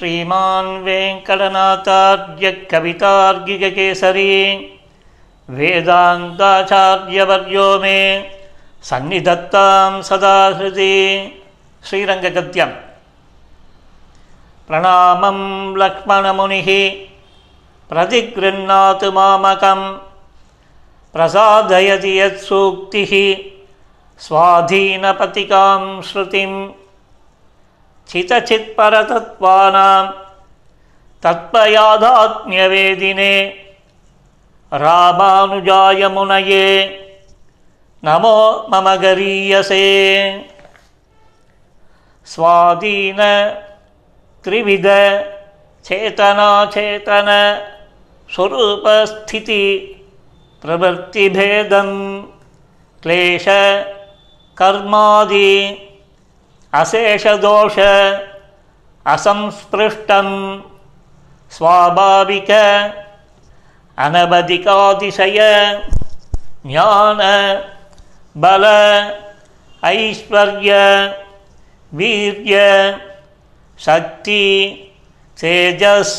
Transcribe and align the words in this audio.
श्रीमान् 0.00 0.84
वेङ्कटनाथार्य 0.84 2.52
कवितार्गिककेसरी 2.52 4.56
वेदान्ताचार्यवर्यो 5.50 7.78
मे, 7.78 8.30
सन्निधत्तां 8.82 10.02
सदा 10.02 10.46
हृदि 10.46 11.32
श्रीरङ्गगद्यम्। 11.84 12.72
प्रणामं 14.68 15.76
लक्ष्मणमुनिः, 15.76 16.96
प्रतिगृह्णातु 17.88 19.12
मामकं 19.12 19.98
प्रसादयति 21.12 22.20
यत्सूक्तिः, 22.20 23.36
स्वाधीनपतिकां 24.18 26.02
श्रुतिं 26.02 26.68
चितचित्परतत्त्वानां 28.10 30.04
तत्त्वयादात्म्यवेदिने 31.22 33.34
रामानुजाय 34.72 36.02
मुनये 36.08 36.66
नमो 38.02 38.36
मम 38.72 38.86
गरीयसे। 39.02 39.86
स्वाधीन 42.26 43.20
त्रिविध 44.44 44.86
चेतनाचेतन 45.84 47.28
स्वरूपस्थिति 48.30 49.64
प्रवृत्तिभेदं 50.62 51.90
क्लेश 53.02 53.46
कर्मादि 54.56 55.52
अशेषदोष 56.72 57.78
असंस्पृष्टं 59.06 60.28
स्वाभाविक 61.52 62.50
अनवधिकातिशय 63.98 65.38
ज्ञान 66.66 67.18
बल 68.36 68.64
ऐश्वर्य 69.82 70.76
वीर्य 71.92 72.60
शक्ति 73.78 74.44
तेजस् 75.36 76.14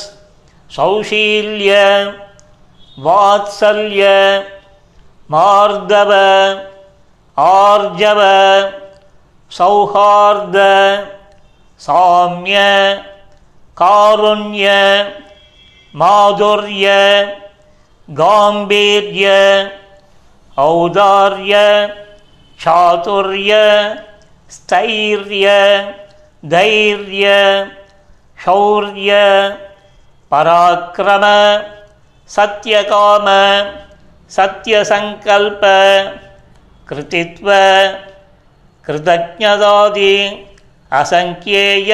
सौशील्य 0.76 1.80
वात्सल्य 3.00 4.10
मार्दव 5.30 6.12
आर्जव 7.38 8.22
सौहार्द 9.53 10.57
साम्य 11.81 12.59
कारुण्य 13.77 14.71
माधुर्य 15.95 16.95
गाम्भीर्य 18.09 19.29
औदार्य 20.59 21.55
चातुर्य 22.59 23.55
स्थैर्य 24.57 25.47
धैर्य 26.43 27.33
शौर्य 28.39 29.13
पराक्रम 30.33 31.25
सत्यकाम 32.31 33.27
सत्यसङ्कल्प 34.31 35.61
कृतित्व 36.89 37.51
कृतज्ञतादि 38.86 40.14
असङ्ख्येय 41.00 41.92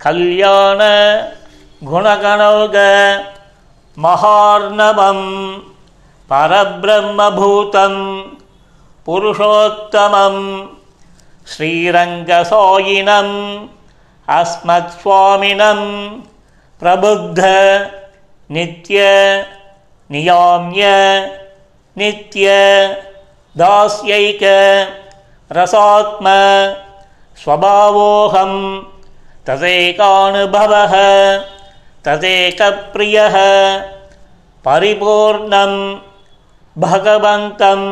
कल्याण 0.00 0.80
गुणगणौग 1.90 2.76
महार्णवं 3.96 5.20
परब्रह्मभूतं 6.30 7.94
पुरुषोत्तमं 9.06 10.36
श्रीरङ्गसायिनम् 11.52 13.34
अस्मत्स्वामिनं 14.28 15.80
प्रबुद्ध 16.82 17.40
नित्य 18.50 19.04
नियाम्य 20.10 20.86
नित्य 21.96 22.46
दास्यैक 23.54 24.42
रसात्म 25.50 26.26
स्वभावोऽहं 27.42 28.52
तदेकानुभवः 29.46 30.94
तदेकप्रियः 32.06 33.36
परिपूर्णं 34.64 35.72
भगवन्तं 36.76 37.82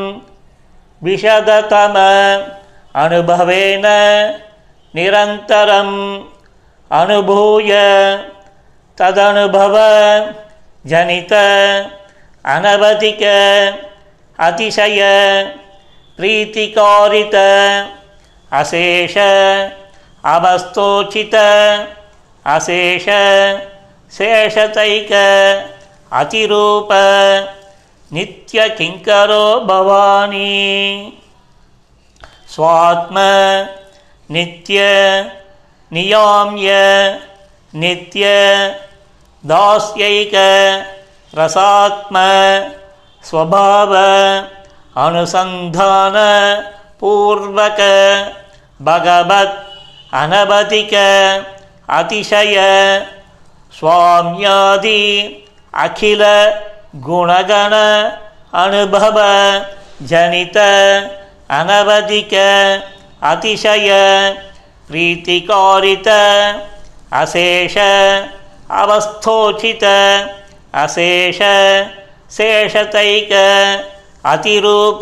विशदतम 1.02 1.96
अनुभवेन 3.02 3.86
निरन्तरम् 4.94 5.96
अनुभूय 6.90 7.72
तदनुभव 8.98 9.76
जनित 10.84 11.32
अनवधिक 12.44 13.22
अतिशय 14.38 15.00
प्रीतिकारित 16.17 17.35
अशेष 18.51 19.17
अवस्तोचित 20.23 21.35
अशेष 22.45 23.05
शेषतैक 24.11 25.11
अतिरूप 26.11 26.89
नित्यकिङ्करो 28.11 29.43
भवानी 29.65 30.47
स्वात्म 32.53 33.19
नित्य 34.29 34.79
नियाम्य 35.91 36.71
नित्य 37.73 38.25
दास्यैक 39.43 40.31
रसात्म 41.33 42.17
स्वभाव 43.23 43.93
अनुसन्धान 45.05 46.15
पूर्वक 46.99 47.79
भगवत् 48.79 49.57
अनवधिक 50.21 50.93
अतिशय 51.99 52.55
स्वाम्यादि 53.79 55.01
अखिल 55.83 56.23
गुणगण 57.05 57.73
अनुभव 58.63 59.19
जनित 60.09 60.57
अनवधिक 61.59 62.33
अतिशय 63.31 63.89
प्रीतिकारित 64.89 66.07
अशेष 67.21 67.77
अवस्थोचित 68.81 69.83
अशेष 70.83 71.39
शेषतैक 72.37 73.29
अतिरूप 74.26 75.00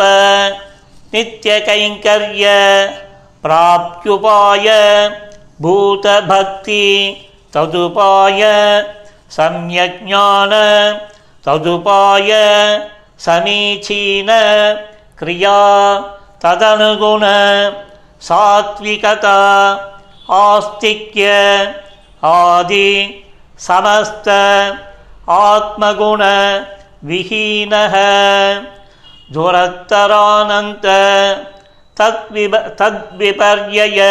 नित्यकैङ्कर्य 1.15 2.47
प्राप्त्युपाय 3.43 4.67
भूतभक्ति, 5.61 6.87
तदुपाय 7.55 8.41
सम्यज्ञान 9.31 10.51
तदुपाय 11.47 12.31
समीचीन 13.19 14.27
क्रिया, 15.19 15.59
तदनुगुण 16.43 17.21
सात्विकता, 18.21 19.39
आस्तिक्य 20.31 21.31
आदि 22.25 23.25
समस्त 23.59 24.29
आत्मगुण 25.29 26.23
विहीनः। 27.05 27.95
दुरत्तरानन्त 29.36 30.86
तद्विप 31.98 32.56
तद्विपर्यय 32.80 34.02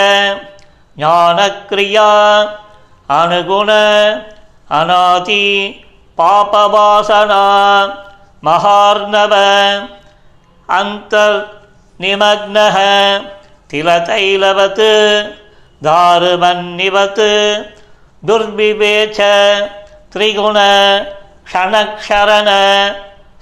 ज्ञानक्रिया 0.98 2.08
अनुगुण 3.18 3.70
अनाति 4.78 5.42
पापवासना 6.18 7.42
महार्णव 8.48 9.34
अन्तर्निमग्नः 10.78 12.76
तिलतैलवत् 13.70 14.84
दारुमन्निवत् 15.86 17.20
दुर्विवेच 18.22 19.18
त्रिगुण 20.12 20.58
क्षणक्षरण 21.48 22.48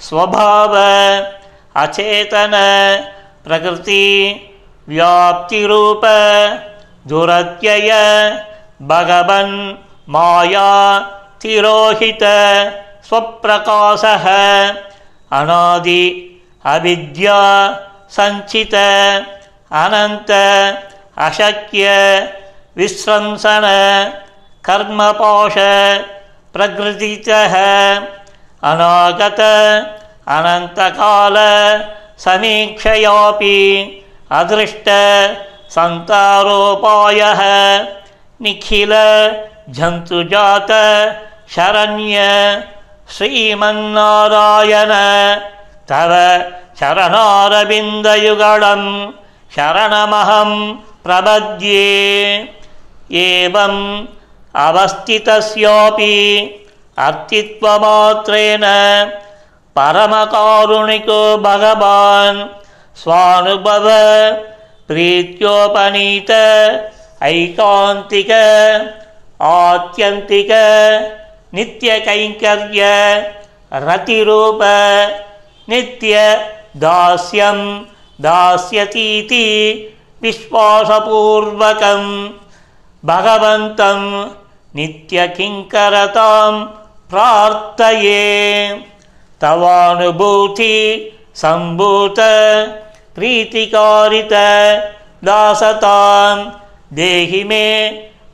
स्वभाव 0.06 0.74
अचेतन, 1.81 2.51
प्रकृति, 3.43 4.05
व्याप्तिरूप, 4.87 6.01
दुरत्यय, 7.07 7.91
भगवन् 8.81 9.53
माया, 10.09 10.99
तिरोहित, 11.41 12.23
स्वप्रकाशः, 13.07 14.25
अनादि, 15.39 16.03
अविद्या 16.65 17.41
सञ्चित 18.15 18.73
अनन्त, 19.83 20.31
अशक्य 21.17 21.87
विस्रंसन 22.77 23.65
कर्मपाश, 24.65 25.55
प्रकृतितः, 26.53 27.55
अनागत 28.63 29.39
अनन्तकाल 30.36 31.36
समीक्षयापि 32.24 33.58
अदृष्ट 34.40 34.88
सन्तारोपायः 35.74 37.40
निखिल 38.44 38.92
जन्तुजात 39.78 40.70
शरण्य 41.54 42.18
श्रीमन्नारायण 43.16 44.92
तव 45.90 46.12
शरणारविन्दयुगलं 46.80 48.82
शरणमहं 49.56 50.50
प्रपद्ये 51.04 51.86
एवम् 53.24 53.82
अवस्थितस्यापि 54.66 56.14
अर्थित्वमात्रेण 59.78 59.78
परमकारुणिको 59.78 61.20
भगवान् 61.42 62.38
स्वानुभव 63.02 63.86
प्रीत्योपनीत 64.88 66.30
ऐकान्तिक 67.28 68.30
आत्यन्तिक 69.50 70.50
नित्यकैङ्कर्य 71.54 72.82
रतिरूप 73.86 74.60
नित्य 75.70 76.14
दास्यं 76.84 77.60
दास्यतीति 78.26 79.44
विश्वासपूर्वकं 80.22 82.02
भगवन्तं 83.04 84.00
नित्यकिङ्करतां 84.76 86.52
प्रार्थये 87.10 88.22
तवानुभूति 89.41 90.75
सम्भूत 91.41 92.19
प्रीतिकारित 93.15 94.33
दासतां 95.27 96.35
देहि 96.97 97.43
मे 97.49 97.65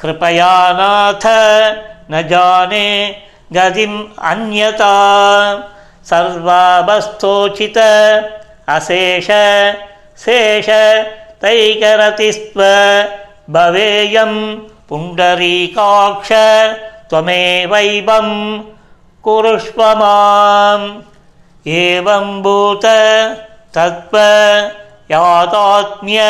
कृपया 0.01 0.55
नाथ 0.79 1.25
न 2.11 2.21
जाने 2.29 2.87
गतिम् 3.53 3.97
अन्यता 4.31 4.93
सर्वावस्थोचित 6.09 7.77
अशेष 8.75 9.27
शेष 10.23 10.69
तैकरतिस्त्व 11.43 12.61
भवेयं 13.55 14.33
पुण्डरीकाक्ष 14.89 16.31
त्वमेवैवं 17.09 18.29
कुरुष्व 19.25 19.81
माम्। 19.99 20.85
एवं 21.67 22.27
भूत 22.43 22.85
तत्त्व 23.75 24.17
यातात्म्य 25.11 26.21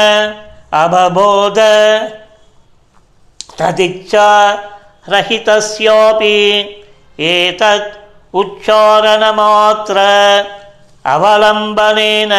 अबबोध 0.81 1.59
तदिच्छा 3.59 4.29
रहितस्यापि 5.09 6.37
एतत् 7.31 8.35
उच्चारणमात्र 8.41 9.99
अवलम्बनेन 11.13 12.33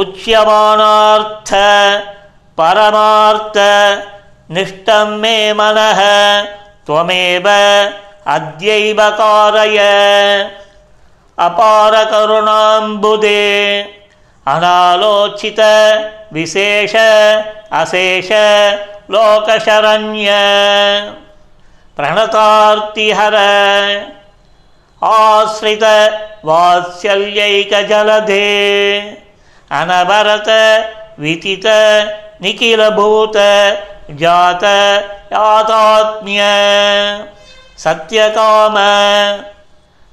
उच्यमानार्थ 0.00 1.52
परमार्थ 2.58 3.56
निष्ठं 4.56 5.18
मे 5.20 5.36
मनः 5.58 6.00
त्वमेव 6.86 7.48
अद्यैव 8.26 8.96
कारय। 9.10 9.78
अपारकरुणाम्बुदे 11.38 12.22
अनालोचित 14.46 15.60
विशेष 16.32 16.94
अशेष 17.72 18.28
लोकशरण्य। 19.10 20.30
प्रणतार्तिहर। 21.96 23.34
आश्रित 25.04 25.84
वात्सल्यैकजलधे। 26.44 28.42
अनवरत 29.70 30.48
वितित 31.18 31.66
निखिलभूत 32.42 33.36
जात 34.10 34.64
यातात्म्य। 35.32 36.42
सत्यकाम 37.82 38.76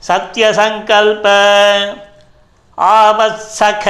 सत्यसङ्कल्प 0.07 1.25
आवत्सख 2.77 3.86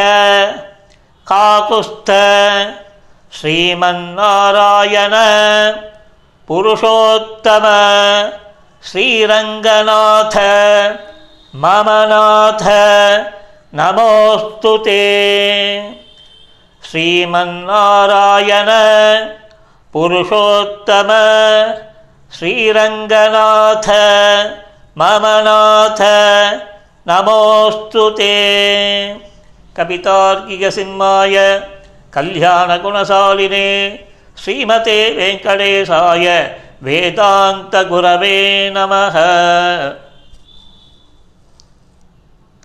काकुस्थ 1.28 2.12
श्रीमन्नारायण 3.38 5.16
पुरुषोत्तम 6.48 7.66
श्रीरङ्गनाथ 8.90 10.38
मम 11.64 11.90
नाथ 12.12 12.64
नमोऽस्तु 13.80 14.78
ते। 14.86 15.00
श्रीमन्नारायण 16.90 18.70
पुरुषोत्तम 19.94 21.10
श्रीरङ्गनाथ 22.38 23.88
मम 24.98 25.26
नाथ 25.46 26.02
नमोऽस्तु 27.08 28.10
ते। 28.10 28.34
कवितार्किकसिंहाय 29.78 31.36
कल्याणगुणशालिने 32.14 33.68
श्रीमते 34.44 34.98
वेङ्कटेशाय 35.18 36.28
वेदान्तगुरवे 36.84 38.38
नमः 38.78 39.16